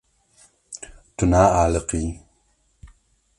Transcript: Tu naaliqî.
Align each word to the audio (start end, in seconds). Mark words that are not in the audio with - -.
Tu 1.15 1.25
naaliqî. 1.31 2.01